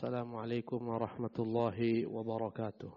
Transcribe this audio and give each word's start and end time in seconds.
السلام 0.00 0.36
عليكم 0.36 0.88
ورحمة 0.88 1.36
الله 1.38 2.06
وبركاته. 2.08 2.92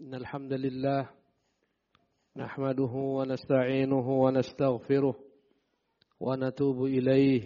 إن 0.00 0.14
الحمد 0.14 0.52
لله 0.52 1.10
نحمده 2.36 2.94
ونستعينه 2.94 4.08
ونستغفره 4.22 5.16
ونتوب 6.20 6.84
إليه. 6.84 7.42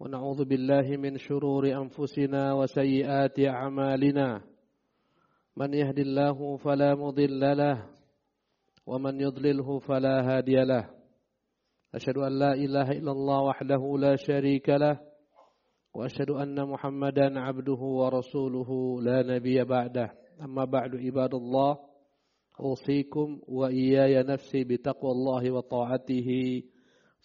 ونعوذ 0.00 0.44
بالله 0.44 0.96
من 0.96 1.18
شرور 1.18 1.66
أنفسنا 1.66 2.52
وسيئات 2.52 3.38
أعمالنا. 3.40 4.40
من 5.56 5.74
يهد 5.74 5.98
الله 5.98 6.56
فلا 6.56 6.94
مضل 6.94 7.42
له 7.58 7.90
ومن 8.86 9.20
يضلله 9.20 9.78
فلا 9.78 10.16
هادي 10.22 10.62
له. 10.62 10.94
أشهد 11.94 12.16
أن 12.18 12.38
لا 12.38 12.52
إله 12.54 13.02
إلا 13.02 13.12
الله 13.12 13.40
وحده 13.42 13.82
لا 13.98 14.14
شريك 14.16 14.68
له 14.68 15.15
وأشهد 15.95 16.29
أن 16.29 16.55
محمدا 16.67 17.39
عبده 17.39 17.81
ورسوله 17.99 19.01
لا 19.01 19.23
نبي 19.23 19.63
بعده 19.63 20.11
أما 20.41 20.65
بعد 20.65 20.95
عباد 20.95 21.33
الله 21.33 21.79
أوصيكم 22.59 23.41
وإياي 23.47 24.23
نفسي 24.23 24.63
بتقوى 24.63 25.11
الله 25.11 25.51
وطاعته 25.51 26.29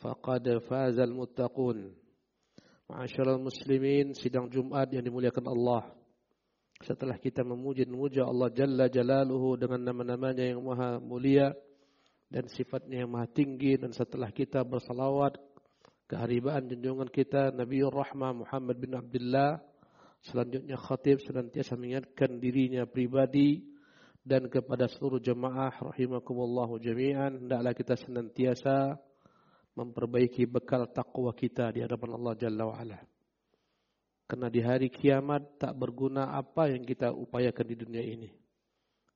فقد 0.03 0.59
فاز 0.59 0.99
المتقون 0.99 2.07
Ma'asyiral 2.87 3.43
muslimin, 3.43 4.15
sidang 4.15 4.47
Jumat 4.47 4.87
yang 4.95 5.03
dimuliakan 5.03 5.51
Allah. 5.51 5.91
Setelah 6.87 7.19
kita 7.19 7.43
memuji 7.43 7.83
dan 7.83 7.99
memuja 7.99 8.23
Allah 8.23 8.47
Jalla 8.55 8.87
Jalaluhu 8.87 9.59
dengan 9.59 9.91
nama-namanya 9.91 10.47
yang 10.55 10.63
maha 10.63 11.03
mulia 11.03 11.51
dan 12.31 12.47
sifatnya 12.47 13.03
yang 13.03 13.11
maha 13.11 13.27
tinggi 13.27 13.75
dan 13.75 13.91
setelah 13.91 14.31
kita 14.31 14.63
bersalawat 14.63 15.35
keharibaan 16.12 16.68
junjungan 16.68 17.08
kita 17.08 17.56
Nabi 17.56 17.88
Rahmah 17.88 18.44
Muhammad 18.44 18.76
bin 18.76 18.92
Abdullah 19.00 19.64
selanjutnya 20.20 20.76
khatib 20.76 21.24
senantiasa 21.24 21.80
mengingatkan 21.80 22.36
dirinya 22.36 22.84
pribadi 22.84 23.64
dan 24.28 24.52
kepada 24.52 24.92
seluruh 24.92 25.24
jemaah 25.24 25.72
rahimakumullahu 25.72 26.84
jami'an 26.84 27.48
hendaklah 27.48 27.72
kita 27.72 27.96
senantiasa 27.96 29.00
memperbaiki 29.80 30.44
bekal 30.52 30.84
takwa 30.92 31.32
kita 31.32 31.72
di 31.72 31.80
hadapan 31.80 32.20
Allah 32.20 32.34
Jalla 32.36 32.68
wa. 32.68 32.76
Karena 34.28 34.48
di 34.52 34.60
hari 34.60 34.92
kiamat 34.92 35.60
tak 35.60 35.76
berguna 35.80 36.36
apa 36.36 36.72
yang 36.72 36.84
kita 36.84 37.12
upayakan 37.16 37.66
di 37.68 37.76
dunia 37.80 38.04
ini. 38.04 38.30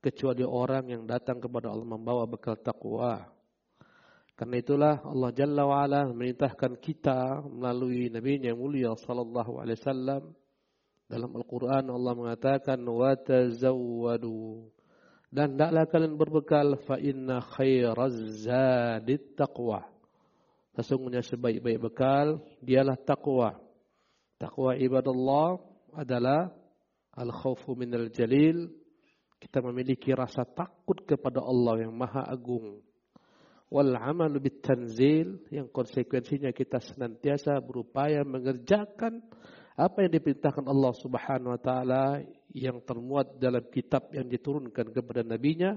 Kecuali 0.00 0.44
orang 0.44 0.92
yang 0.92 1.02
datang 1.04 1.40
kepada 1.44 1.72
Allah 1.72 1.88
membawa 1.88 2.24
bekal 2.24 2.56
takwa. 2.56 3.35
Karena 4.36 4.56
itulah 4.60 4.94
Allah 5.00 5.30
Jalla 5.32 5.62
wa 5.64 5.80
ala 5.80 6.04
memerintahkan 6.12 6.76
kita 6.78 7.40
melalui 7.48 8.12
Nabi 8.12 8.36
yang 8.44 8.60
mulia 8.60 8.92
sallallahu 8.92 9.64
alaihi 9.64 9.80
wasallam 9.80 10.22
dalam 11.08 11.30
Al-Qur'an 11.32 11.88
Allah 11.88 12.12
mengatakan 12.12 12.76
wa 12.84 13.16
tazawwadu 13.16 14.68
dan 15.32 15.56
hendaklah 15.56 15.88
kalian 15.88 16.20
berbekal 16.20 16.76
fa 16.84 17.00
inna 17.00 17.40
khairaz 17.40 18.44
zadit 18.44 19.32
taqwa 19.40 19.96
Sesungguhnya 20.76 21.24
sebaik-baik 21.24 21.80
bekal 21.80 22.44
dialah 22.60 23.00
takwa. 23.00 23.56
Takwa 24.36 24.76
ibadallah 24.76 25.56
adalah 25.96 26.52
al-khawfu 27.16 27.72
minal 27.72 28.12
jalil. 28.12 28.68
Kita 29.40 29.64
memiliki 29.64 30.12
rasa 30.12 30.44
takut 30.44 31.00
kepada 31.08 31.40
Allah 31.40 31.88
yang 31.88 31.96
maha 31.96 32.28
agung. 32.28 32.84
Wal 33.66 33.98
amalu 33.98 34.38
bit 34.46 34.62
tanzil 34.62 35.42
yang 35.50 35.66
konsekuensinya 35.74 36.54
kita 36.54 36.78
senantiasa 36.78 37.58
berupaya 37.58 38.22
mengerjakan 38.22 39.18
apa 39.74 40.06
yang 40.06 40.12
diperintahkan 40.14 40.70
Allah 40.70 40.92
Subhanahu 40.94 41.52
wa 41.52 41.60
taala 41.60 42.22
yang 42.54 42.78
termuat 42.86 43.42
dalam 43.42 43.66
kitab 43.68 44.08
yang 44.14 44.30
diturunkan 44.30 44.94
kepada 44.94 45.26
nabinya 45.26 45.74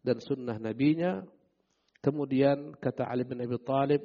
dan 0.00 0.16
sunnah 0.18 0.56
nabinya. 0.56 1.22
Kemudian 2.00 2.72
kata 2.80 3.04
Ali 3.04 3.28
bin 3.28 3.44
Abi 3.44 3.58
Thalib 3.60 4.02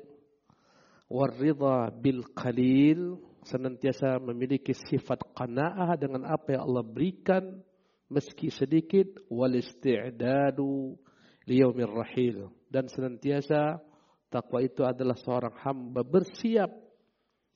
bil 2.04 2.22
qalil 2.36 3.20
senantiasa 3.48 4.20
memiliki 4.20 4.76
sifat 4.76 5.24
qanaah 5.34 5.96
dengan 5.96 6.28
apa 6.28 6.56
yang 6.56 6.64
Allah 6.68 6.84
berikan 6.86 7.64
meski 8.12 8.52
sedikit 8.52 9.08
wal 9.32 9.56
isti'dadu 9.56 11.00
liyaumir 11.48 11.90
rahil 11.90 12.52
dan 12.72 12.88
senantiasa 12.88 13.84
takwa 14.32 14.64
itu 14.64 14.88
adalah 14.88 15.20
seorang 15.20 15.52
hamba 15.60 16.08
bersiap 16.08 16.72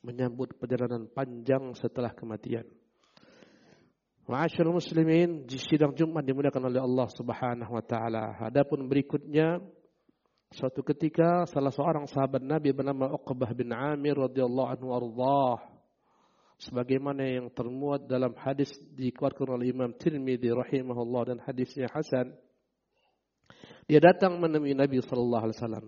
menyambut 0.04 0.60
perjalanan 0.60 1.08
panjang 1.08 1.72
setelah 1.80 2.12
kematian. 2.12 2.68
Ma'asyiral 4.28 4.76
muslimin, 4.76 5.48
sidang 5.48 5.96
Jumat 5.96 6.26
dimuliakan 6.26 6.68
oleh 6.68 6.82
Allah 6.82 7.08
Subhanahu 7.14 7.72
wa 7.72 7.84
taala. 7.86 8.36
Adapun 8.42 8.86
berikutnya 8.90 9.62
Suatu 10.56 10.88
ketika 10.88 11.44
salah 11.52 11.68
seorang 11.68 12.08
sahabat 12.08 12.40
Nabi 12.40 12.72
bernama 12.72 13.12
Uqbah 13.12 13.52
bin 13.52 13.76
Amir 13.76 14.16
radhiyallahu 14.16 14.72
anhu 14.72 14.88
ardah 14.96 15.60
sebagaimana 16.64 17.28
yang 17.28 17.52
termuat 17.52 18.08
dalam 18.08 18.32
hadis 18.40 18.72
dikeluarkan 18.96 19.52
oleh 19.52 19.76
Imam 19.76 19.92
Tirmidzi 19.92 20.54
rahimahullah 20.56 21.36
dan 21.36 21.38
hadisnya 21.44 21.92
hasan 21.92 22.32
dia 23.86 24.02
datang 24.02 24.42
menemui 24.42 24.74
Nabi 24.74 24.98
sallallahu 25.02 25.44
alaihi 25.50 25.58
wasallam 25.62 25.88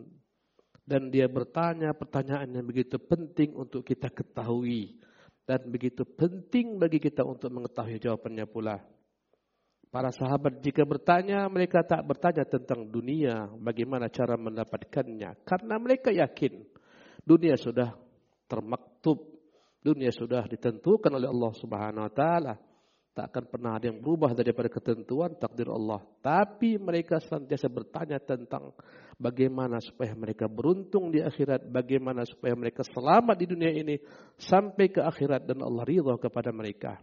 dan 0.87 1.11
dia 1.11 1.27
bertanya 1.27 1.91
pertanyaan 1.97 2.47
yang 2.47 2.65
begitu 2.65 2.95
penting 3.01 3.57
untuk 3.57 3.83
kita 3.83 4.07
ketahui 4.13 5.01
dan 5.47 5.63
begitu 5.67 6.03
penting 6.03 6.75
bagi 6.77 6.99
kita 6.99 7.23
untuk 7.23 7.51
mengetahui 7.51 8.03
jawabannya 8.03 8.45
pula. 8.47 8.77
Para 9.87 10.11
sahabat 10.11 10.59
jika 10.59 10.83
bertanya, 10.83 11.47
mereka 11.47 11.79
tak 11.79 12.03
bertanya 12.03 12.43
tentang 12.43 12.91
dunia, 12.91 13.47
bagaimana 13.55 14.11
cara 14.11 14.35
mendapatkannya. 14.35 15.47
Karena 15.47 15.79
mereka 15.79 16.11
yakin 16.11 16.59
dunia 17.23 17.55
sudah 17.55 17.95
termaktub, 18.51 19.23
dunia 19.79 20.11
sudah 20.11 20.43
ditentukan 20.43 21.15
oleh 21.15 21.31
Allah 21.31 21.51
Subhanahu 21.55 22.03
wa 22.03 22.11
taala. 22.11 22.59
Tak 23.17 23.33
akan 23.33 23.45
pernah 23.49 23.81
ada 23.81 23.89
yang 23.89 23.97
berubah 23.97 24.37
daripada 24.37 24.69
ketentuan 24.69 25.33
takdir 25.41 25.73
Allah. 25.73 26.05
Tapi 26.21 26.77
mereka 26.77 27.17
senantiasa 27.17 27.65
bertanya 27.65 28.21
tentang 28.21 28.77
bagaimana 29.17 29.81
supaya 29.81 30.13
mereka 30.13 30.45
beruntung 30.45 31.09
di 31.09 31.25
akhirat, 31.25 31.65
bagaimana 31.65 32.29
supaya 32.29 32.53
mereka 32.53 32.85
selamat 32.85 33.33
di 33.41 33.45
dunia 33.49 33.73
ini 33.73 33.97
sampai 34.37 34.93
ke 34.93 35.01
akhirat 35.01 35.49
dan 35.49 35.65
Allah 35.65 35.81
ridha 35.81 36.13
kepada 36.21 36.53
mereka. 36.53 37.01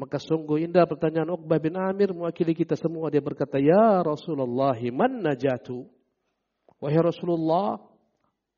Maka 0.00 0.16
sungguh 0.16 0.64
indah 0.64 0.88
pertanyaan 0.88 1.28
Uqbah 1.36 1.60
bin 1.60 1.76
Amir 1.76 2.16
mewakili 2.16 2.56
kita 2.56 2.72
semua. 2.80 3.12
Dia 3.12 3.20
berkata, 3.20 3.60
Ya 3.60 4.00
Rasulullah, 4.00 4.80
man 4.88 5.20
najatu? 5.20 5.84
Wahai 6.80 7.04
Rasulullah, 7.04 7.84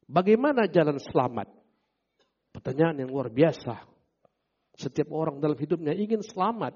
bagaimana 0.06 0.70
jalan 0.70 1.02
selamat? 1.02 1.50
Pertanyaan 2.54 3.02
yang 3.02 3.10
luar 3.10 3.26
biasa. 3.26 3.93
Setiap 4.74 5.10
orang 5.14 5.38
dalam 5.38 5.54
hidupnya 5.54 5.94
ingin 5.94 6.22
selamat. 6.22 6.74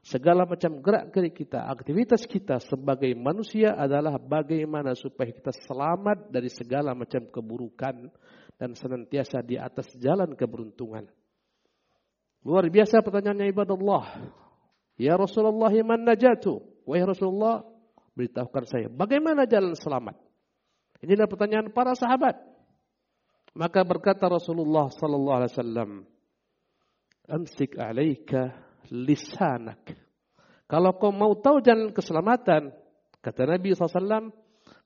Segala 0.00 0.48
macam 0.48 0.80
gerak 0.80 1.12
gerik 1.12 1.44
kita, 1.44 1.68
aktivitas 1.68 2.24
kita 2.24 2.56
sebagai 2.58 3.12
manusia 3.14 3.76
adalah 3.76 4.16
bagaimana 4.16 4.96
supaya 4.96 5.28
kita 5.28 5.52
selamat 5.52 6.32
dari 6.32 6.48
segala 6.48 6.96
macam 6.96 7.28
keburukan 7.28 8.08
dan 8.56 8.70
senantiasa 8.72 9.44
di 9.44 9.60
atas 9.60 9.92
jalan 10.00 10.32
keberuntungan. 10.32 11.04
Luar 12.44 12.64
biasa 12.72 13.04
pertanyaannya 13.04 13.52
ibadah 13.52 13.76
Allah. 13.76 14.04
Ya 14.96 15.16
Rasulullah 15.16 15.72
man 15.84 16.04
najatu? 16.08 16.60
Wahai 16.88 17.04
Rasulullah, 17.04 17.64
beritahukan 18.16 18.64
saya, 18.68 18.86
bagaimana 18.88 19.44
jalan 19.44 19.76
selamat? 19.76 20.16
Inilah 21.00 21.28
pertanyaan 21.28 21.72
para 21.72 21.96
sahabat. 21.96 22.36
Maka 23.56 23.80
berkata 23.84 24.28
Rasulullah 24.28 24.92
sallallahu 24.92 25.38
alaihi 25.40 25.52
wasallam, 25.56 25.90
"Amsik 27.30 27.78
'alaika 27.78 28.52
lisanak." 28.90 29.94
Kalau 30.70 30.94
kau 30.98 31.10
mau 31.10 31.34
tahu 31.34 31.58
jalan 31.62 31.90
keselamatan, 31.90 32.70
kata 33.18 33.42
Nabi 33.42 33.74
SAW, 33.74 34.30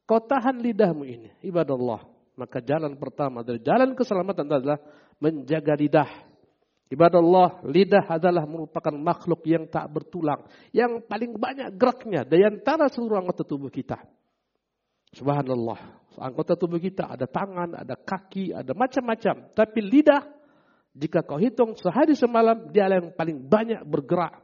kau 0.09 0.21
tahan 0.25 0.61
lidahmu 0.65 1.05
ini, 1.05 1.29
ibadah 1.45 1.77
Allah. 1.77 2.03
Maka 2.41 2.59
jalan 2.65 2.97
pertama 2.97 3.47
dari 3.47 3.61
jalan 3.61 3.93
keselamatan 3.93 4.49
adalah 4.49 4.81
menjaga 5.23 5.77
lidah. 5.77 6.11
Ibadah 6.89 7.21
Allah, 7.21 7.51
lidah 7.69 8.05
adalah 8.07 8.45
merupakan 8.45 8.93
makhluk 8.93 9.45
yang 9.49 9.69
tak 9.69 9.89
bertulang. 9.93 10.45
Yang 10.73 11.05
paling 11.09 11.37
banyak 11.37 11.69
geraknya 11.77 12.23
dari 12.25 12.45
antara 12.45 12.91
seluruh 12.93 13.21
anggota 13.21 13.45
tubuh 13.47 13.73
kita. 13.73 14.01
Subhanallah. 15.15 16.03
Anggota 16.19 16.59
tubuh 16.59 16.79
kita 16.83 17.11
ada 17.11 17.27
tangan, 17.27 17.75
ada 17.75 17.95
kaki, 17.99 18.55
ada 18.55 18.75
macam-macam. 18.75 19.51
Tapi 19.55 19.79
lidah, 19.83 20.23
jika 20.95 21.27
kau 21.27 21.43
hitung 21.43 21.75
sehari 21.75 22.15
semalam, 22.15 22.71
dia 22.71 22.87
yang 22.87 23.11
paling 23.19 23.43
banyak 23.51 23.83
bergerak. 23.83 24.39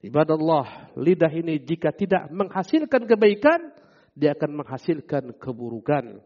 Ibadah 0.00 0.34
Allah, 0.34 0.66
lidah 0.96 1.30
ini 1.30 1.60
jika 1.60 1.92
tidak 1.92 2.32
menghasilkan 2.32 3.04
kebaikan, 3.04 3.70
dia 4.16 4.32
akan 4.32 4.64
menghasilkan 4.64 5.36
keburukan. 5.36 6.24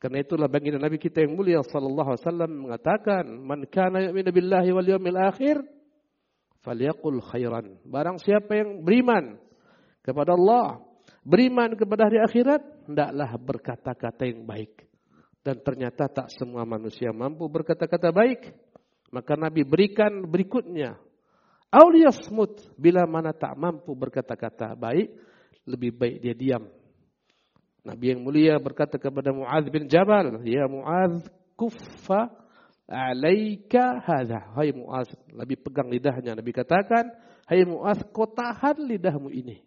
Karena 0.00 0.18
itulah 0.24 0.48
baginda 0.48 0.80
Nabi 0.80 0.96
kita 0.96 1.20
yang 1.20 1.36
mulia 1.36 1.60
sallallahu 1.60 2.16
alaihi 2.16 2.24
wasallam 2.24 2.50
mengatakan, 2.64 3.24
"Man 3.44 3.68
kana 3.68 4.08
yu'minu 4.08 4.32
billahi 4.32 4.70
wal 4.72 4.88
yawmil 4.88 5.20
akhir 5.20 5.60
falyaqul 6.64 7.20
khairan." 7.20 7.76
Barang 7.84 8.16
siapa 8.16 8.54
yang 8.56 8.80
beriman 8.80 9.36
kepada 10.00 10.32
Allah, 10.32 10.80
beriman 11.20 11.76
kepada 11.76 12.08
hari 12.08 12.24
akhirat, 12.24 12.88
hendaklah 12.88 13.30
berkata-kata 13.36 14.24
yang 14.24 14.48
baik. 14.48 14.89
Dan 15.40 15.60
ternyata 15.64 16.08
tak 16.08 16.28
semua 16.36 16.68
manusia 16.68 17.10
mampu 17.10 17.48
berkata-kata 17.48 18.12
baik. 18.12 18.52
Maka 19.10 19.34
Nabi 19.34 19.64
berikan 19.64 20.28
berikutnya. 20.28 21.00
Auliyasmut 21.70 22.74
bila 22.76 23.06
mana 23.06 23.30
tak 23.32 23.54
mampu 23.56 23.94
berkata-kata 23.94 24.74
baik, 24.74 25.14
lebih 25.64 25.94
baik 25.94 26.16
dia 26.18 26.34
diam 26.34 26.66
Nabi 27.80 28.12
yang 28.12 28.20
mulia 28.20 28.60
berkata 28.60 29.00
kepada 29.00 29.32
Muaz 29.32 29.64
bin 29.72 29.88
Jabal, 29.88 30.44
"Ya 30.44 30.68
Muaz, 30.68 31.24
kuffa 31.56 32.28
alaika 32.84 34.04
hadha." 34.04 34.52
Hai 34.52 34.76
Muaz, 34.76 35.08
Nabi 35.32 35.56
pegang 35.56 35.88
lidahnya. 35.88 36.36
Nabi 36.36 36.52
katakan, 36.52 37.08
"Hai 37.48 37.64
Muaz, 37.64 38.04
kau 38.12 38.28
tahan 38.28 38.84
lidahmu 38.84 39.32
ini." 39.32 39.64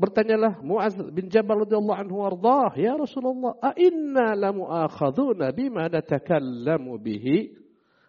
Bertanyalah 0.00 0.64
Muaz 0.64 0.96
bin 1.12 1.28
Jabal 1.28 1.68
radhiyallahu 1.68 2.00
anhu 2.00 2.24
warḍah, 2.24 2.72
"Ya 2.80 2.96
Rasulullah, 2.96 3.60
a 3.60 3.76
inna 3.76 4.32
la 4.32 4.48
mu'akhadhuna 4.48 5.52
bima 5.52 5.92
natakallamu 5.92 6.96
bihi?" 6.96 7.52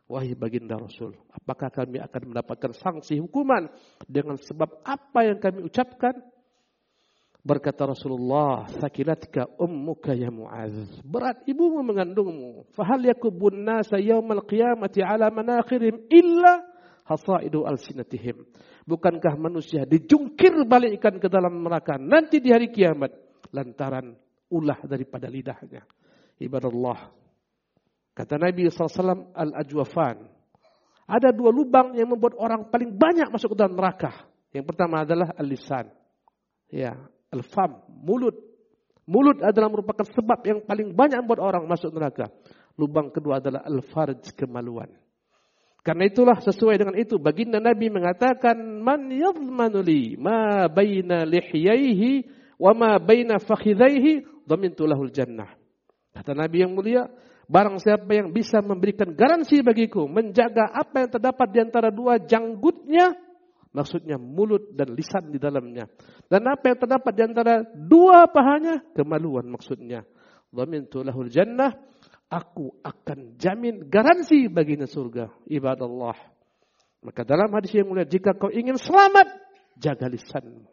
Wahai 0.07 0.31
baginda 0.35 0.79
Rasul, 0.79 1.15
apakah 1.31 1.67
kami 1.67 1.99
akan 1.99 2.31
mendapatkan 2.31 2.71
sanksi 2.79 3.19
hukuman 3.19 3.67
dengan 4.07 4.39
sebab 4.39 4.83
apa 4.87 5.19
yang 5.23 5.39
kami 5.39 5.67
ucapkan? 5.67 6.15
Berkata 7.43 7.89
Rasulullah, 7.89 8.71
sakilatka 8.79 9.51
ummuka 9.59 10.15
ya 10.15 10.31
Mu'az. 10.31 11.03
Berat 11.03 11.43
ibumu 11.43 11.83
mengandungmu. 11.83 12.71
Fahal 12.71 13.03
yakubun 13.03 13.67
nasa 13.67 13.99
yawmal 13.99 14.45
qiyamati 14.47 15.03
ala 15.03 15.27
manakhirihim 15.27 16.07
illa 16.07 16.70
hasaidu 17.11 17.67
alsinatihim. 17.67 18.47
Bukankah 18.87 19.35
manusia 19.35 19.83
dijungkir 19.83 20.63
balikkan 20.63 21.19
ke 21.19 21.27
dalam 21.27 21.59
neraka 21.59 21.99
nanti 21.99 22.39
di 22.39 22.49
hari 22.49 22.71
kiamat 22.71 23.11
lantaran 23.51 24.15
ulah 24.49 24.79
daripada 24.87 25.27
lidahnya. 25.27 25.83
Ibadallah. 26.39 26.99
Kata 28.11 28.35
Nabi 28.39 28.67
SAW 28.71 29.35
al-ajwafan. 29.35 30.17
Ada 31.11 31.35
dua 31.35 31.51
lubang 31.51 31.91
yang 31.93 32.15
membuat 32.15 32.39
orang 32.39 32.71
paling 32.71 32.95
banyak 32.95 33.27
masuk 33.29 33.53
ke 33.53 33.57
dalam 33.59 33.75
neraka. 33.75 34.31
Yang 34.55 34.65
pertama 34.71 35.03
adalah 35.03 35.35
al-lisan. 35.35 35.91
Ya, 36.71 36.95
Al-fam, 37.31 37.79
mulut. 37.87 38.35
Mulut 39.07 39.39
adalah 39.39 39.71
merupakan 39.71 40.03
sebab 40.03 40.39
yang 40.43 40.59
paling 40.67 40.91
banyak 40.91 41.23
membuat 41.23 41.41
orang 41.41 41.63
masuk 41.63 41.95
neraka. 41.95 42.27
Lubang 42.75 43.11
kedua 43.11 43.39
adalah 43.39 43.63
al-farj, 43.63 44.35
kemaluan. 44.35 44.91
Karena 45.81 46.05
itulah 46.05 46.37
sesuai 46.37 46.77
dengan 46.77 46.93
itu 46.93 47.17
baginda 47.17 47.57
Nabi 47.57 47.89
mengatakan 47.89 48.57
man 48.85 49.09
yadhmanu 49.09 49.81
li 49.81 50.13
ma 50.13 50.69
baina 50.69 51.25
lihyaihi 51.25 52.25
wa 52.61 52.71
ma 52.77 52.91
baina 53.01 53.41
fakhidhaihi 53.41 54.45
dhamintu 54.45 54.85
lahul 54.85 55.09
jannah. 55.09 55.49
Kata 56.13 56.37
Nabi 56.37 56.61
yang 56.61 56.77
mulia, 56.77 57.09
barang 57.49 57.81
siapa 57.81 58.13
yang 58.13 58.29
bisa 58.29 58.61
memberikan 58.61 59.17
garansi 59.17 59.65
bagiku 59.65 60.05
menjaga 60.05 60.69
apa 60.69 61.01
yang 61.01 61.09
terdapat 61.17 61.47
di 61.49 61.59
antara 61.65 61.89
dua 61.89 62.21
janggutnya 62.21 63.17
Maksudnya 63.71 64.19
mulut 64.19 64.75
dan 64.75 64.91
lisan 64.91 65.31
di 65.31 65.39
dalamnya. 65.39 65.87
Dan 66.27 66.43
apa 66.51 66.75
yang 66.75 66.77
terdapat 66.83 67.13
di 67.15 67.23
antara 67.23 67.63
dua 67.63 68.27
pahanya? 68.27 68.83
Kemaluan 68.91 69.47
maksudnya. 69.47 70.03
Dhamintu 70.51 70.99
lahul 71.07 71.31
jannah. 71.31 71.71
Aku 72.31 72.79
akan 72.79 73.35
jamin 73.35 73.91
garansi 73.91 74.47
baginya 74.47 74.87
surga. 74.87 75.27
Ibadah 75.51 75.83
Allah. 75.83 76.17
Maka 77.03 77.27
dalam 77.27 77.51
hadis 77.51 77.75
yang 77.75 77.91
mulia, 77.91 78.07
jika 78.07 78.31
kau 78.39 78.47
ingin 78.47 78.79
selamat, 78.79 79.27
jaga 79.75 80.07
lisanmu. 80.07 80.63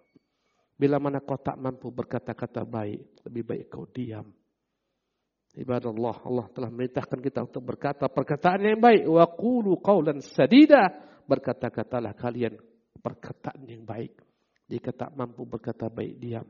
Bila 0.79 1.03
mana 1.03 1.19
kau 1.19 1.35
tak 1.35 1.59
mampu 1.59 1.91
berkata-kata 1.91 2.63
baik, 2.63 3.27
lebih 3.27 3.43
baik 3.43 3.65
kau 3.67 3.91
diam. 3.91 4.31
Ibadah 5.59 5.91
Allah, 5.91 6.17
Allah 6.23 6.47
telah 6.55 6.71
merintahkan 6.71 7.19
kita 7.19 7.43
untuk 7.43 7.67
berkata 7.67 8.07
perkataan 8.07 8.63
yang 8.63 8.79
baik. 8.79 9.11
Wa 9.11 9.27
qulu 9.27 9.83
qawlan 9.83 10.23
sadida. 10.23 10.87
Berkata-katalah 11.27 12.15
kalian 12.15 12.55
perkataan 13.03 13.67
yang 13.67 13.83
baik. 13.83 14.15
Jika 14.71 14.95
tak 14.95 15.11
mampu 15.19 15.43
berkata 15.43 15.91
baik, 15.91 16.23
diam. 16.23 16.47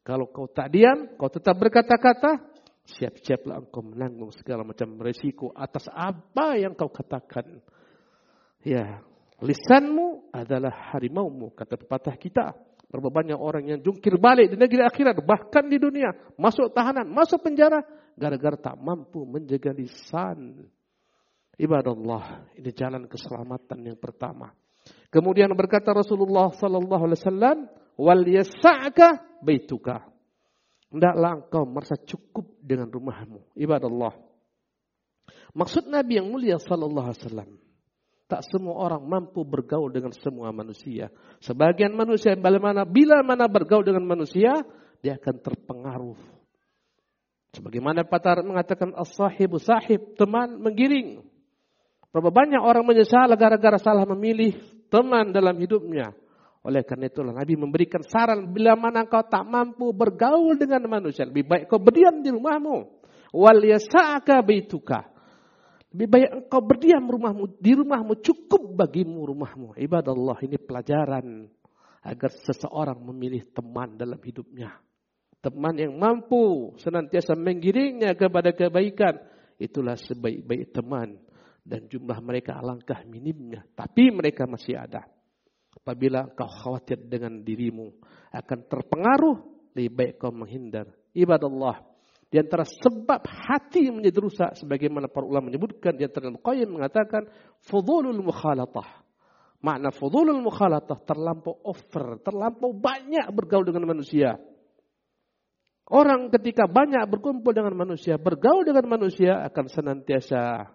Kalau 0.00 0.32
kau 0.32 0.48
tak 0.48 0.72
diam, 0.72 1.18
kau 1.20 1.28
tetap 1.28 1.58
berkata-kata, 1.60 2.57
siap-siaplah 2.88 3.60
engkau 3.60 3.84
menanggung 3.84 4.32
segala 4.32 4.64
macam 4.64 4.96
resiko 5.04 5.52
atas 5.52 5.92
apa 5.92 6.56
yang 6.56 6.72
kau 6.72 6.88
katakan. 6.88 7.60
Ya, 8.64 9.04
lisanmu 9.44 10.32
adalah 10.32 10.72
harimaumu, 10.92 11.52
kata 11.52 11.76
pepatah 11.76 12.16
kita. 12.16 12.56
Berapa 12.88 13.12
banyak 13.12 13.36
orang 13.36 13.68
yang 13.68 13.80
jungkir 13.84 14.16
balik 14.16 14.48
di 14.48 14.56
negeri 14.56 14.80
akhirat, 14.80 15.20
bahkan 15.20 15.68
di 15.68 15.76
dunia, 15.76 16.08
masuk 16.40 16.72
tahanan, 16.72 17.04
masuk 17.12 17.44
penjara, 17.44 17.84
gara-gara 18.16 18.56
tak 18.56 18.80
mampu 18.80 19.28
menjaga 19.28 19.76
lisan. 19.76 20.64
Ibadah 21.60 21.92
Allah, 21.92 22.24
ini 22.56 22.72
jalan 22.72 23.04
keselamatan 23.04 23.92
yang 23.92 23.98
pertama. 24.00 24.56
Kemudian 25.12 25.52
berkata 25.52 25.92
Rasulullah 25.92 26.48
sallallahu 26.56 27.02
alaihi 27.12 27.20
wasallam, 27.20 27.56
"Wal 28.00 28.24
yas'aka 28.24 29.20
baituka." 29.44 30.07
Hendaklah 30.88 31.44
engkau 31.44 31.68
merasa 31.68 31.96
cukup 32.00 32.56
dengan 32.64 32.88
rumahmu. 32.88 33.52
Ibadah 33.52 33.88
Allah. 33.88 34.14
Maksud 35.52 35.88
Nabi 35.88 36.20
yang 36.20 36.28
mulia 36.32 36.56
sallallahu 36.56 37.08
alaihi 37.12 37.58
tak 38.28 38.44
semua 38.44 38.76
orang 38.76 39.08
mampu 39.08 39.40
bergaul 39.40 39.88
dengan 39.88 40.12
semua 40.12 40.52
manusia. 40.52 41.08
Sebagian 41.40 41.96
manusia 41.96 42.36
bila 42.36 42.60
mana 42.60 42.84
bila 42.84 43.24
mana 43.24 43.48
bergaul 43.48 43.80
dengan 43.80 44.04
manusia, 44.04 44.52
dia 45.00 45.16
akan 45.16 45.34
terpengaruh. 45.40 46.20
Sebagaimana 47.56 48.04
Patar 48.04 48.44
mengatakan 48.44 48.92
as-sahibu 48.92 49.56
sahib, 49.56 50.12
teman 50.20 50.60
menggiring. 50.60 51.24
Berapa 52.12 52.28
banyak 52.28 52.60
orang 52.60 52.84
menyesal 52.84 53.32
gara-gara 53.40 53.80
salah 53.80 54.04
memilih 54.04 54.60
teman 54.92 55.32
dalam 55.32 55.56
hidupnya. 55.56 56.12
Oleh 56.66 56.82
karena 56.82 57.06
itulah 57.06 57.30
Nabi 57.30 57.54
memberikan 57.54 58.02
saran 58.02 58.50
bila 58.50 58.74
mana 58.74 59.06
kau 59.06 59.22
tak 59.22 59.46
mampu 59.46 59.94
bergaul 59.94 60.58
dengan 60.58 60.82
manusia, 60.90 61.22
lebih 61.22 61.46
baik 61.46 61.64
kau 61.70 61.78
berdiam 61.78 62.18
di 62.18 62.34
rumahmu. 62.34 62.76
Wal 63.30 63.62
yasa'aka 63.62 64.42
baituka. 64.42 65.06
Lebih 65.94 66.08
baik 66.08 66.28
engkau 66.44 66.60
berdiam 66.60 67.04
rumahmu 67.08 67.44
di 67.56 67.72
rumahmu 67.72 68.20
cukup 68.20 68.76
bagimu 68.76 69.24
rumahmu. 69.24 69.78
Ibadah 69.78 70.12
Allah 70.12 70.38
ini 70.44 70.56
pelajaran 70.60 71.48
agar 72.04 72.30
seseorang 72.32 73.00
memilih 73.00 73.48
teman 73.56 73.96
dalam 73.96 74.20
hidupnya. 74.20 74.76
Teman 75.38 75.78
yang 75.78 75.96
mampu 75.96 76.74
senantiasa 76.76 77.38
menggiringnya 77.38 78.12
kepada 78.18 78.52
kebaikan. 78.52 79.16
Itulah 79.58 79.98
sebaik-baik 79.98 80.70
teman 80.70 81.18
dan 81.66 81.88
jumlah 81.90 82.18
mereka 82.22 82.56
alangkah 82.60 83.02
minimnya, 83.08 83.66
tapi 83.74 84.12
mereka 84.14 84.46
masih 84.46 84.78
ada. 84.78 85.02
Apabila 85.88 86.28
kau 86.36 86.44
khawatir 86.44 87.00
dengan 87.08 87.40
dirimu 87.40 87.88
akan 88.28 88.58
terpengaruh, 88.68 89.40
lebih 89.72 89.92
baik 89.96 90.12
kau 90.20 90.28
menghindar. 90.28 90.84
Ibadah 91.16 91.48
Allah. 91.48 91.76
Di 92.28 92.36
antara 92.36 92.68
sebab 92.68 93.24
hati 93.24 93.88
menjadi 93.88 94.20
rusak, 94.20 94.50
sebagaimana 94.60 95.08
para 95.08 95.24
ulama 95.24 95.48
menyebutkan, 95.48 95.96
di 95.96 96.04
antara 96.04 96.28
Qayyim 96.28 96.76
mengatakan, 96.76 97.24
fudulul 97.64 98.20
mukhalatah. 98.20 98.84
Makna 99.64 99.88
fudulul 99.88 100.44
mukhalatah, 100.44 101.00
terlampau 101.08 101.56
over, 101.64 102.20
terlampau 102.20 102.76
banyak 102.76 103.24
bergaul 103.32 103.64
dengan 103.64 103.88
manusia. 103.88 104.36
Orang 105.88 106.28
ketika 106.28 106.68
banyak 106.68 107.00
berkumpul 107.08 107.56
dengan 107.56 107.72
manusia, 107.72 108.20
bergaul 108.20 108.60
dengan 108.60 108.84
manusia 108.92 109.40
akan 109.40 109.64
senantiasa 109.72 110.68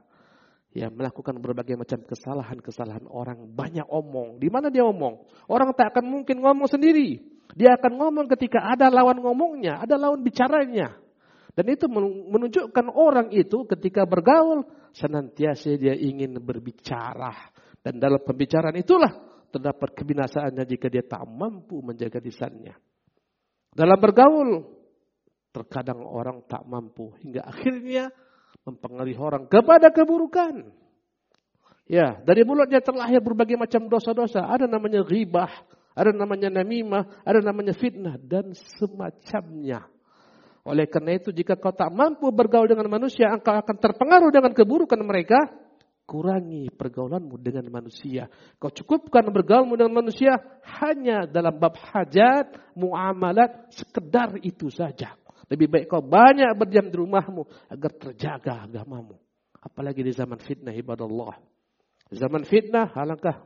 ya 0.74 0.90
melakukan 0.90 1.38
berbagai 1.38 1.78
macam 1.78 2.02
kesalahan-kesalahan 2.04 3.06
orang. 3.08 3.46
Banyak 3.54 3.86
omong. 3.86 4.42
Di 4.42 4.50
mana 4.50 4.74
dia 4.74 4.84
omong? 4.84 5.24
Orang 5.48 5.72
tak 5.78 5.94
akan 5.94 6.10
mungkin 6.10 6.42
ngomong 6.42 6.68
sendiri. 6.68 7.22
Dia 7.54 7.78
akan 7.78 8.02
ngomong 8.02 8.26
ketika 8.34 8.66
ada 8.66 8.90
lawan 8.90 9.22
ngomongnya 9.22 9.86
ada 9.86 9.96
lawan 9.96 10.26
bicaranya. 10.26 10.98
Dan 11.54 11.70
itu 11.70 11.86
menunjukkan 12.34 12.90
orang 12.90 13.30
itu 13.30 13.70
ketika 13.70 14.10
bergaul 14.10 14.66
senantiasa 14.98 15.78
dia 15.78 15.94
ingin 15.94 16.42
berbicara. 16.42 17.54
Dan 17.78 18.02
dalam 18.02 18.18
pembicaraan 18.26 18.74
itulah 18.74 19.14
terdapat 19.54 19.94
kebinasaannya 19.94 20.66
jika 20.66 20.90
dia 20.90 21.06
tak 21.06 21.30
mampu 21.30 21.78
menjaga 21.86 22.18
lisannya. 22.18 22.74
Dalam 23.70 24.02
bergaul 24.02 24.66
terkadang 25.54 26.02
orang 26.02 26.42
tak 26.50 26.66
mampu. 26.66 27.14
Hingga 27.22 27.46
akhirnya 27.46 28.10
mempengaruhi 28.64 29.20
orang 29.20 29.44
kepada 29.48 29.92
keburukan. 29.92 30.72
Ya, 31.84 32.16
dari 32.24 32.48
mulutnya 32.48 32.80
terlahir 32.80 33.20
berbagai 33.20 33.60
macam 33.60 33.92
dosa-dosa. 33.92 34.48
Ada 34.48 34.72
namanya 34.72 35.04
ghibah, 35.04 35.52
ada 35.92 36.16
namanya 36.16 36.48
namimah, 36.48 37.22
ada 37.28 37.44
namanya 37.44 37.76
fitnah 37.76 38.16
dan 38.24 38.56
semacamnya. 38.80 39.84
Oleh 40.64 40.88
karena 40.88 41.20
itu 41.20 41.36
jika 41.36 41.60
kau 41.60 41.76
tak 41.76 41.92
mampu 41.92 42.32
bergaul 42.32 42.72
dengan 42.72 42.88
manusia, 42.88 43.28
engkau 43.36 43.52
akan 43.52 43.76
terpengaruh 43.76 44.32
dengan 44.32 44.56
keburukan 44.56 45.00
mereka. 45.04 45.40
Kurangi 46.04 46.68
pergaulanmu 46.68 47.40
dengan 47.40 47.64
manusia. 47.72 48.28
Kau 48.60 48.68
cukupkan 48.68 49.24
bergaulmu 49.32 49.80
dengan 49.80 50.04
manusia 50.04 50.36
hanya 50.84 51.24
dalam 51.24 51.56
bab 51.56 51.80
hajat, 51.80 52.76
muamalat, 52.76 53.72
sekedar 53.72 54.36
itu 54.44 54.68
saja. 54.68 55.16
Lebih 55.52 55.68
baik 55.68 55.86
kau 55.92 56.04
banyak 56.04 56.52
berdiam 56.56 56.88
di 56.88 56.96
rumahmu 56.96 57.44
agar 57.68 57.92
terjaga 58.00 58.64
agamamu. 58.68 59.20
Apalagi 59.60 60.04
di 60.04 60.12
zaman 60.16 60.40
fitnah 60.40 60.76
ibadah 60.76 61.08
Allah. 61.08 61.36
Zaman 62.12 62.44
fitnah 62.44 62.92
alangkah 62.94 63.44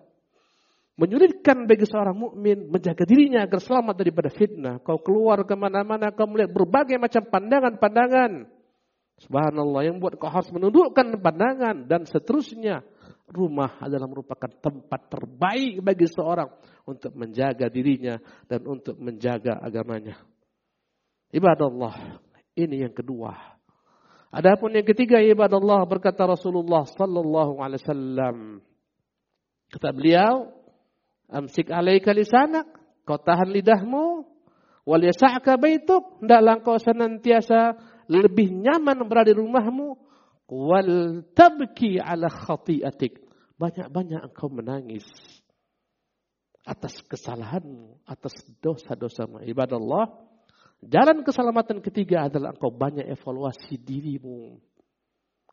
menyulitkan 0.98 1.70
bagi 1.70 1.86
seorang 1.86 2.18
mukmin 2.18 2.74
menjaga 2.74 3.06
dirinya 3.06 3.46
agar 3.46 3.62
selamat 3.62 3.96
daripada 4.02 4.30
fitnah. 4.34 4.82
Kau 4.82 4.98
keluar 5.00 5.46
ke 5.46 5.54
mana-mana, 5.54 6.10
kau 6.10 6.26
melihat 6.26 6.52
berbagai 6.52 6.98
macam 6.98 7.22
pandangan-pandangan. 7.30 8.50
Subhanallah 9.18 9.82
yang 9.82 9.98
buat 9.98 10.18
kau 10.18 10.30
harus 10.30 10.50
menundukkan 10.54 11.18
pandangan 11.22 11.86
dan 11.90 12.06
seterusnya. 12.06 12.86
Rumah 13.28 13.84
adalah 13.84 14.08
merupakan 14.08 14.48
tempat 14.48 15.12
terbaik 15.12 15.84
bagi 15.84 16.08
seorang 16.08 16.48
untuk 16.88 17.12
menjaga 17.14 17.68
dirinya 17.68 18.16
dan 18.48 18.64
untuk 18.64 18.96
menjaga 18.98 19.60
agamanya. 19.60 20.16
Ibadah 21.32 21.68
Allah, 21.68 21.96
ini 22.56 22.88
yang 22.88 22.96
kedua. 22.96 23.36
Adapun 24.32 24.76
yang 24.76 24.88
ketiga 24.88 25.20
ibadah 25.24 25.60
Allah 25.60 25.82
berkata 25.88 26.28
Rasulullah 26.28 26.84
sallallahu 26.88 27.60
alaihi 27.64 27.82
wasallam. 27.84 28.38
Kata 29.72 29.92
beliau, 29.92 30.52
Amsik 31.28 31.68
alaika 31.68 32.16
lisanak, 32.16 32.68
kau 33.04 33.20
tahan 33.20 33.52
lidahmu, 33.52 34.24
wal 34.88 35.04
yasa'ka 35.04 35.60
baituk, 35.60 36.24
hendaklah 36.24 36.64
kau 36.64 36.80
senantiasa 36.80 37.76
lebih 38.08 38.48
nyaman 38.64 39.04
berada 39.04 39.32
di 39.32 39.36
rumahmu, 39.36 40.00
wal 40.48 41.24
tabki 41.36 42.00
ala 42.00 42.32
khati'atik. 42.32 43.20
Banyak-banyak 43.60 44.32
engkau 44.32 44.48
menangis 44.48 45.04
atas 46.64 47.00
kesalahanmu, 47.04 48.04
atas 48.08 48.36
dosa-dosamu. 48.64 49.44
Ibadah 49.44 49.76
Allah, 49.80 50.06
jalan 50.84 51.26
keselamatan 51.26 51.82
ketiga 51.82 52.30
adalah 52.30 52.54
engkau 52.54 52.70
banyak 52.70 53.06
evaluasi 53.06 53.78
dirimu. 53.82 54.62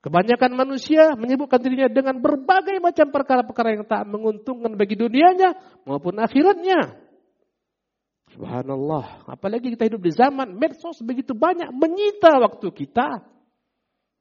Kebanyakan 0.04 0.52
manusia 0.52 1.16
menyibukkan 1.16 1.56
dirinya 1.64 1.88
dengan 1.88 2.20
berbagai 2.20 2.76
macam 2.76 3.08
perkara-perkara 3.08 3.72
yang 3.72 3.88
tak 3.88 4.04
menguntungkan 4.04 4.76
bagi 4.76 5.00
dunianya 5.00 5.56
maupun 5.88 6.20
akhiratnya. 6.20 7.00
Subhanallah. 8.36 9.24
Apalagi 9.24 9.72
kita 9.72 9.88
hidup 9.88 10.04
di 10.04 10.12
zaman 10.12 10.60
medsos 10.60 11.00
begitu 11.00 11.32
banyak 11.32 11.72
menyita 11.72 12.36
waktu 12.36 12.68
kita. 12.68 13.24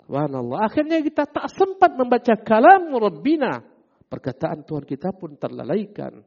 Subhanallah. 0.07 0.71
Akhirnya 0.71 1.03
kita 1.03 1.27
tak 1.27 1.51
sempat 1.51 1.99
membaca 1.99 2.31
kalam 2.39 2.87
Rabbina. 2.95 3.59
Perkataan 4.07 4.63
Tuhan 4.63 4.87
kita 4.87 5.11
pun 5.11 5.35
terlalaikan. 5.35 6.23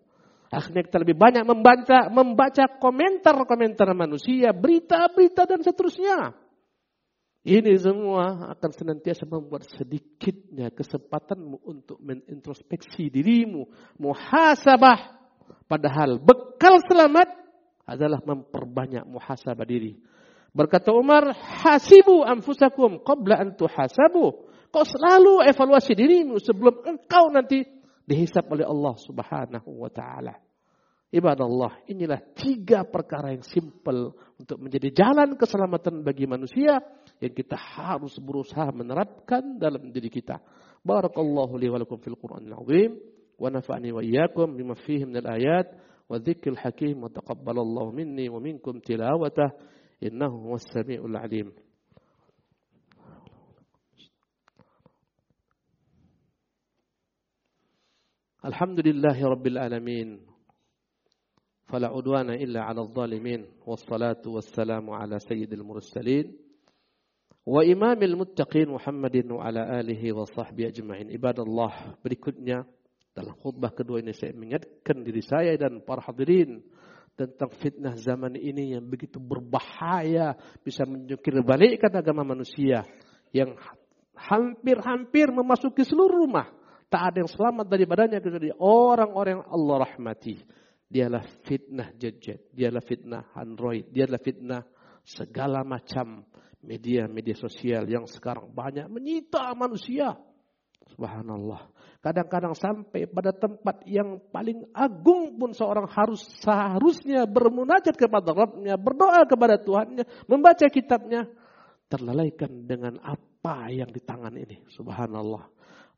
Akhirnya 0.50 0.87
kita 0.87 1.03
lebih 1.03 1.19
banyak 1.19 1.43
membaca 1.43 2.07
membaca 2.07 2.65
komentar-komentar 2.79 3.91
manusia, 3.99 4.55
berita-berita 4.55 5.43
dan 5.43 5.61
seterusnya. 5.62 6.35
Ini 7.47 7.79
semua 7.79 8.50
akan 8.59 8.71
senantiasa 8.75 9.23
membuat 9.23 9.71
sedikitnya 9.71 10.75
kesempatanmu 10.75 11.62
untuk 11.62 11.99
menintrospeksi 12.03 13.07
dirimu. 13.07 13.71
Muhasabah. 14.03 15.15
Padahal 15.71 16.19
bekal 16.19 16.83
selamat 16.83 17.31
adalah 17.87 18.19
memperbanyak 18.26 19.07
muhasabah 19.07 19.62
diri. 19.62 19.95
Berkata 20.50 20.91
Umar, 20.91 21.31
hasibu 21.38 22.26
anfusakum 22.26 22.99
qabla 23.07 23.38
an 23.38 23.55
tuhasabu. 23.55 24.47
Kau 24.75 24.83
selalu 24.83 25.47
evaluasi 25.47 25.95
dirimu 25.95 26.43
sebelum 26.43 26.83
engkau 26.83 27.31
nanti 27.31 27.62
dihisap 28.07 28.47
oleh 28.49 28.65
Allah 28.65 28.95
Subhanahu 29.03 29.71
wa 29.83 29.91
taala. 29.91 30.35
Ibadah 31.07 31.47
Allah, 31.47 31.73
inilah 31.87 32.19
tiga 32.35 32.83
perkara 32.83 33.31
yang 33.31 33.47
simple 33.47 34.15
untuk 34.43 34.59
menjadi 34.59 34.91
jalan 34.91 35.39
keselamatan 35.39 36.03
bagi 36.03 36.27
manusia 36.27 36.83
yang 37.23 37.31
kita 37.35 37.55
harus 37.55 38.19
berusaha 38.19 38.75
menerapkan 38.75 39.59
dalam 39.59 39.95
diri 39.95 40.11
kita. 40.11 40.43
Barakallahu 40.83 41.55
li 41.59 41.71
wa 41.71 41.79
lakum 41.79 41.99
fil 42.03 42.19
Qur'anil 42.19 42.55
azim 42.59 42.91
wa 43.39 43.49
nafa'ni 43.51 43.91
wa 43.95 44.03
iyyakum 44.03 44.59
bima 44.59 44.75
fihi 44.75 45.07
minal 45.07 45.31
ayat 45.31 45.71
wa 46.11 46.19
dzikril 46.19 46.59
hakim 46.59 47.03
wa 47.03 47.11
taqabbalallahu 47.11 47.95
minni 47.95 48.27
wa 48.27 48.43
minkum 48.43 48.83
tilawatah 48.83 49.55
innahu 50.03 50.55
was 50.59 50.67
samiul 50.75 51.15
alim. 51.15 51.55
Alhamdulillahi 58.47 59.26
Rabbil 59.26 59.59
Alamin. 59.59 60.23
Fala 61.67 61.91
udwana 61.91 62.38
illa 62.38 62.71
ala 62.71 62.87
zalimin 62.87 63.43
Wassalatu 63.67 64.38
wassalamu 64.38 64.95
ala 64.95 65.19
sayyidil 65.19 65.67
mursalin. 65.67 66.31
Wa 67.43 67.67
imamil 67.67 68.15
muttaqin 68.15 68.71
Muhammadin 68.71 69.35
wa 69.35 69.50
ala 69.50 69.67
alihi 69.83 70.15
wa 70.15 70.31
sahbihi 70.31 70.71
ajma'in. 70.71 71.11
Ibadallah 71.11 71.99
Berikutnya 71.99 72.62
dalam 73.19 73.35
khutbah 73.35 73.75
kedua 73.75 73.99
ini 73.99 74.15
saya 74.15 74.31
mengingatkan 74.31 75.03
diri 75.03 75.26
saya 75.26 75.59
dan 75.59 75.83
para 75.83 76.07
hadirin 76.07 76.62
tentang 77.19 77.50
fitnah 77.50 77.99
zaman 77.99 78.38
ini 78.38 78.79
yang 78.79 78.87
begitu 78.87 79.19
berbahaya 79.19 80.38
bisa 80.62 80.87
menyukir 80.87 81.43
balikkan 81.43 81.91
agama 81.99 82.23
manusia 82.23 82.87
yang 83.35 83.59
hampir-hampir 84.15 85.35
memasuki 85.35 85.83
seluruh 85.83 86.23
rumah 86.31 86.47
tak 86.87 87.02
ada 87.12 87.16
yang 87.25 87.31
selamat 87.31 87.66
daripadanya 87.66 88.19
kecuali 88.23 88.50
orang-orang 88.57 89.43
yang 89.43 89.47
Allah 89.50 89.76
rahmati 89.90 90.37
Dialah 90.87 91.26
fitnah 91.43 91.90
gadget, 91.99 92.55
dialah 92.55 92.78
fitnah 92.78 93.35
Android, 93.35 93.90
dialah 93.90 94.23
fitnah 94.23 94.62
segala 95.02 95.66
macam 95.66 96.23
media-media 96.62 97.35
sosial 97.35 97.90
yang 97.90 98.07
sekarang 98.07 98.55
banyak 98.55 98.87
menyita 98.87 99.50
manusia. 99.59 100.14
Subhanallah. 100.95 101.75
Kadang-kadang 101.99 102.55
sampai 102.55 103.11
pada 103.11 103.35
tempat 103.35 103.83
yang 103.90 104.23
paling 104.31 104.62
agung 104.71 105.35
pun 105.35 105.50
seorang 105.50 105.90
harus 105.90 106.23
seharusnya 106.38 107.26
bermunajat 107.26 107.99
kepada 107.99 108.31
Rabbnya, 108.31 108.78
berdoa 108.78 109.26
kepada 109.26 109.59
Tuhannya, 109.59 110.07
membaca 110.31 110.66
kitabnya. 110.71 111.26
Terlalaikan 111.90 112.66
dengan 112.66 112.99
apa 113.02 113.71
yang 113.75 113.90
di 113.90 113.99
tangan 114.02 114.35
ini. 114.38 114.62
Subhanallah. 114.71 115.56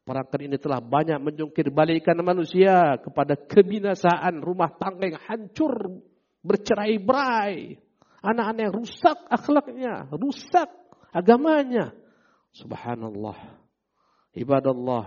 Perangkat 0.08 0.40
ini 0.40 0.56
telah 0.56 0.80
banyak 0.80 1.20
menjungkir 1.20 1.68
balikkan 1.68 2.16
manusia 2.24 2.96
kepada 2.96 3.36
kebinasaan 3.36 4.40
rumah 4.40 4.72
tangga 4.80 5.04
yang 5.04 5.20
hancur, 5.20 6.00
bercerai 6.40 6.96
berai. 6.96 7.76
Anak-anak 8.24 8.62
yang 8.64 8.74
rusak 8.80 9.18
akhlaknya, 9.28 10.08
rusak 10.16 10.72
agamanya. 11.12 11.92
Subhanallah. 12.56 13.36
Ibadah 14.32 14.72
Allah. 14.72 15.04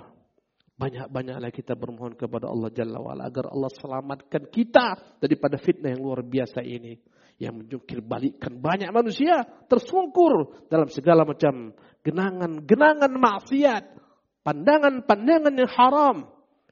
Banyak-banyaklah 0.78 1.50
kita 1.50 1.74
bermohon 1.74 2.14
kepada 2.14 2.50
Allah 2.50 2.70
Jalla 2.70 3.02
wa'ala 3.02 3.26
agar 3.26 3.50
Allah 3.50 3.74
selamatkan 3.74 4.54
kita 4.54 5.18
daripada 5.18 5.58
fitnah 5.58 5.98
yang 5.98 6.02
luar 6.06 6.22
biasa 6.22 6.62
ini. 6.62 7.02
Yang 7.42 7.54
menjungkir 7.66 8.06
balikkan 8.06 8.62
banyak 8.62 8.94
manusia 8.94 9.50
tersungkur 9.66 10.62
dalam 10.70 10.94
segala 10.94 11.26
macam 11.26 11.74
genangan-genangan 12.06 13.14
maksiat 13.18 14.01
pandangan-pandangan 14.46 15.54
yang 15.54 15.72
haram 15.72 16.18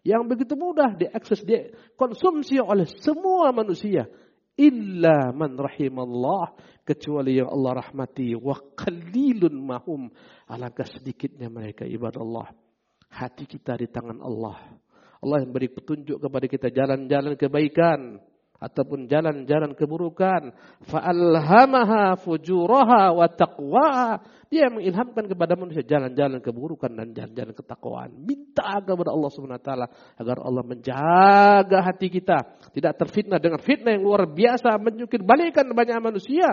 yang 0.06 0.24
begitu 0.26 0.56
mudah 0.56 0.96
diakses 0.96 1.44
dikonsumsi 1.44 2.58
oleh 2.64 2.88
semua 3.04 3.52
manusia. 3.52 4.08
Illa 4.60 5.32
man 5.32 5.56
rahimallah 5.56 6.52
kecuali 6.84 7.40
yang 7.40 7.48
Allah 7.48 7.80
rahmati. 7.80 8.36
Wa 8.36 8.60
qalilun 8.76 9.56
mahum 9.56 10.12
alangkah 10.52 10.88
sedikitnya 10.88 11.48
mereka 11.48 11.88
ibadah 11.88 12.20
Allah 12.20 12.48
hati 13.10 13.50
kita 13.50 13.76
di 13.76 13.88
tangan 13.90 14.22
Allah. 14.22 14.58
Allah 15.20 15.38
yang 15.44 15.52
beri 15.52 15.68
petunjuk 15.68 16.22
kepada 16.22 16.46
kita 16.48 16.68
jalan-jalan 16.72 17.36
kebaikan 17.36 18.24
ataupun 18.60 19.08
jalan-jalan 19.08 19.72
keburukan. 19.74 20.52
Fa'alhamaha 20.86 22.20
fujuraha 22.20 23.16
wa 23.16 23.28
taqwa. 23.32 24.20
Dia 24.52 24.68
mengilhamkan 24.68 25.32
kepada 25.32 25.56
manusia 25.56 25.82
jalan-jalan 25.88 26.44
keburukan 26.44 26.92
dan 26.92 27.16
jalan-jalan 27.16 27.56
ketakwaan. 27.56 28.12
Minta 28.20 28.84
kepada 28.84 29.10
Allah 29.16 29.32
taala 29.64 29.88
agar 30.20 30.38
Allah 30.44 30.64
menjaga 30.68 31.80
hati 31.80 32.12
kita. 32.12 32.60
Tidak 32.76 32.94
terfitnah 33.00 33.40
dengan 33.40 33.64
fitnah 33.64 33.96
yang 33.96 34.04
luar 34.04 34.28
biasa 34.28 34.76
menjungkir 34.78 35.24
balikkan 35.24 35.72
banyak 35.72 35.98
manusia. 36.04 36.52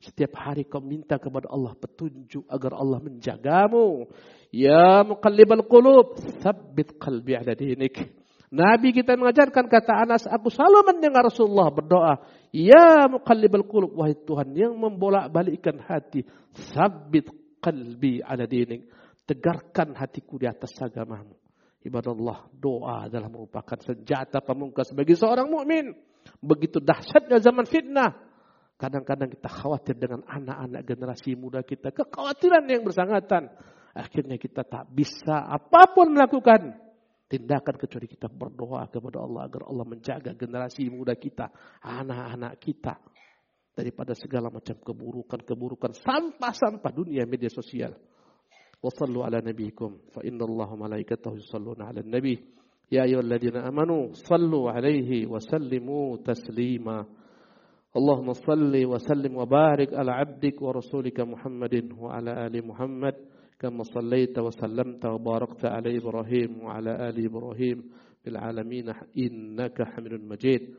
Setiap 0.00 0.32
hari 0.32 0.64
kau 0.64 0.80
minta 0.80 1.20
kepada 1.20 1.52
Allah 1.52 1.76
petunjuk 1.76 2.48
agar 2.48 2.72
Allah 2.72 3.04
menjagamu. 3.04 4.08
Ya 4.48 5.04
muqallibal 5.04 5.68
qulub 5.68 6.16
tsabbit 6.40 6.96
qalbi 6.96 7.36
ala 7.36 7.52
dinik 7.52 8.19
Nabi 8.50 8.90
kita 8.90 9.14
mengajarkan 9.14 9.70
kata 9.70 9.94
Anas, 9.94 10.26
aku 10.26 10.50
selalu 10.50 10.90
mendengar 10.90 11.22
Rasulullah 11.22 11.70
berdoa, 11.70 12.18
Ya 12.50 13.06
muqallibal 13.06 13.62
qulub, 13.62 13.94
wahai 13.94 14.18
Tuhan 14.26 14.50
yang 14.58 14.74
membolak-balikkan 14.74 15.78
hati, 15.78 16.26
sabit 16.74 17.30
qalbi 17.62 18.18
ala 18.18 18.50
dinik, 18.50 18.90
tegarkan 19.22 19.94
hatiku 19.94 20.34
di 20.34 20.50
atas 20.50 20.74
agamamu. 20.82 21.38
Ibadallah, 21.86 22.50
doa 22.50 23.06
adalah 23.06 23.30
merupakan 23.30 23.78
senjata 23.78 24.42
pamungkas 24.42 24.90
bagi 24.98 25.14
seorang 25.14 25.46
mukmin. 25.46 25.94
Begitu 26.42 26.82
dahsyatnya 26.82 27.38
zaman 27.38 27.64
fitnah. 27.70 28.18
Kadang-kadang 28.76 29.30
kita 29.30 29.46
khawatir 29.46 29.94
dengan 29.94 30.26
anak-anak 30.26 30.82
generasi 30.84 31.38
muda 31.38 31.62
kita. 31.62 31.94
Kekhawatiran 31.94 32.66
yang 32.66 32.82
bersangatan. 32.82 33.48
Akhirnya 33.94 34.36
kita 34.36 34.66
tak 34.66 34.90
bisa 34.90 35.46
apa 35.46 35.94
pun 35.94 36.12
melakukan 36.12 36.89
tindakan 37.30 37.78
kecuali 37.78 38.10
kita 38.10 38.26
berdoa 38.26 38.90
kepada 38.90 39.22
Allah 39.22 39.46
agar 39.46 39.70
Allah 39.70 39.86
menjaga 39.86 40.34
generasi 40.34 40.90
muda 40.90 41.14
kita, 41.14 41.46
anak-anak 41.78 42.58
kita 42.58 42.98
daripada 43.70 44.18
segala 44.18 44.50
macam 44.50 44.74
keburukan-keburukan 44.74 45.94
sampah-sampah 45.94 46.90
dunia 46.90 47.22
media 47.30 47.46
sosial. 47.46 47.94
Wassallu 48.82 49.22
ala 49.22 49.38
nabiyikum 49.38 50.10
fa 50.10 50.26
inna 50.26 50.42
Allah 50.42 50.68
malaikatahu 50.74 51.38
yusalluna 51.38 51.92
ala 51.92 52.00
nabi 52.02 52.40
ya 52.90 53.04
ayyuhalladzina 53.06 53.62
amanu 53.62 54.16
sallu 54.26 54.66
alaihi 54.66 55.28
wa 55.30 55.38
sallimu 55.38 56.18
taslima. 56.26 57.06
Allahumma 57.94 58.34
salli 58.34 58.82
wa 58.86 58.98
sallim 58.98 59.38
wa 59.38 59.46
barik 59.46 59.94
ala 59.94 60.18
abdik 60.18 60.58
wa 60.58 60.74
rasulika 60.74 61.22
Muhammadin 61.22 61.94
wa 61.94 62.18
ala 62.18 62.46
ali 62.48 62.58
Muhammad. 62.62 63.14
كما 63.60 63.82
صليت 63.82 64.38
وسلمت 64.38 65.06
وباركت 65.06 65.64
على 65.64 65.96
إبراهيم 65.98 66.62
وعلى 66.62 67.08
آل 67.08 67.24
إبراهيم 67.24 67.82
في 68.22 68.30
العالمين 68.30 68.88
إنك 69.18 69.82
حميد 69.82 70.12
مجيد. 70.12 70.74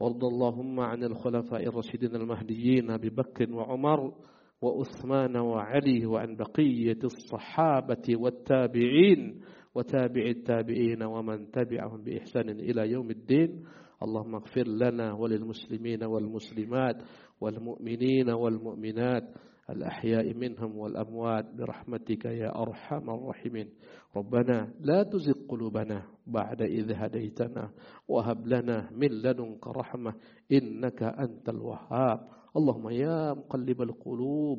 وارض 0.00 0.24
اللهم 0.24 0.80
عن 0.80 1.04
الخلفاء 1.04 1.66
الراشدين 1.66 2.16
المهديين 2.16 2.90
أبي 2.90 3.10
بكر 3.10 3.52
وعمر 3.52 4.14
وأثمان 4.62 5.36
وعلي 5.36 6.06
وعن 6.06 6.36
بقية 6.36 6.98
الصحابة 7.04 8.02
والتابعين 8.16 9.40
وتابع 9.74 10.22
التابعين 10.22 11.02
ومن 11.02 11.50
تبعهم 11.50 12.02
بإحسان 12.02 12.48
إلى 12.48 12.90
يوم 12.90 13.10
الدين. 13.10 13.64
اللهم 14.02 14.34
اغفر 14.34 14.68
لنا 14.68 15.12
وللمسلمين 15.12 16.04
والمسلمات 16.04 17.02
والمؤمنين 17.40 18.30
والمؤمنات. 18.30 19.24
الأحياء 19.72 20.34
منهم 20.34 20.78
والأموات 20.78 21.54
برحمتك 21.54 22.24
يا 22.24 22.62
أرحم 22.62 23.10
الراحمين. 23.10 23.68
ربنا 24.16 24.74
لا 24.80 25.02
تزغ 25.02 25.32
قلوبنا 25.48 26.02
بعد 26.26 26.62
إذ 26.62 26.92
هديتنا 26.92 27.70
وهب 28.08 28.46
لنا 28.46 28.90
من 28.90 29.08
لدنك 29.08 29.66
رحمة 29.66 30.14
إنك 30.52 31.02
أنت 31.02 31.48
الوهاب. 31.48 32.20
اللهم 32.56 32.88
يا 32.88 33.32
مقلب 33.32 33.82
القلوب 33.82 34.58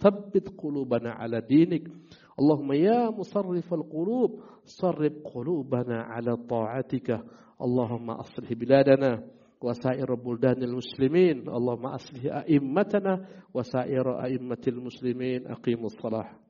ثبت 0.00 0.48
قلوبنا 0.58 1.10
على 1.10 1.40
دينك. 1.40 1.88
اللهم 2.40 2.72
يا 2.72 3.10
مصرف 3.10 3.74
القلوب 3.74 4.40
صرف 4.64 5.12
قلوبنا 5.34 6.02
على 6.02 6.36
طاعتك. 6.36 7.24
اللهم 7.62 8.10
أصلح 8.10 8.52
بلادنا 8.52 9.37
وسائر 9.60 10.14
بلدان 10.14 10.62
المسلمين. 10.62 11.48
اللهم 11.48 11.86
أصلح 11.86 12.24
أئمتنا 12.26 13.26
وسائر 13.54 14.24
أئمة 14.24 14.62
المسلمين. 14.68 15.46
أقيموا 15.46 15.86
الصلاة. 15.86 16.47